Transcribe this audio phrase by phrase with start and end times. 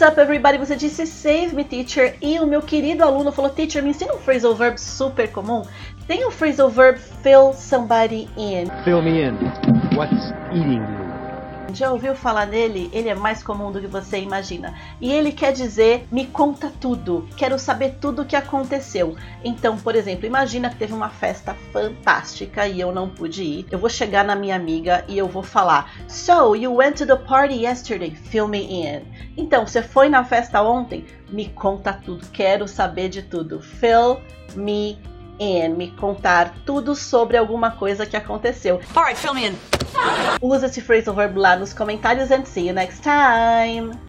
[0.00, 0.56] What's up, everybody?
[0.56, 2.16] Você disse save me, teacher.
[2.22, 5.60] E o meu querido aluno falou: Teacher, me ensina um phrasal verb super comum.
[6.06, 8.64] Tem o phrasal verb fill somebody in.
[8.82, 9.34] Fill me in.
[9.94, 11.09] What's eating you?
[11.74, 12.90] Já ouviu falar nele?
[12.92, 14.74] Ele é mais comum do que você imagina.
[15.00, 19.16] E ele quer dizer me conta tudo, quero saber tudo o que aconteceu.
[19.44, 23.66] Então, por exemplo, imagina que teve uma festa fantástica e eu não pude ir.
[23.70, 27.16] Eu vou chegar na minha amiga e eu vou falar: So, you went to the
[27.16, 29.02] party yesterday, fill me in.
[29.36, 31.04] Então, você foi na festa ontem?
[31.30, 33.60] Me conta tudo, quero saber de tudo.
[33.60, 34.20] Fill
[34.54, 34.98] me
[35.38, 35.70] in.
[35.70, 38.80] Me contar tudo sobre alguma coisa que aconteceu.
[38.94, 39.79] Alright, fill me in.
[40.42, 43.92] Usa esse phrasal verb lá nos comentários and see you next time!